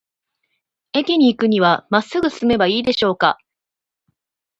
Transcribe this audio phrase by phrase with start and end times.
[0.93, 3.37] 駅に行くには、まっすぐ進めばいいでしょうか。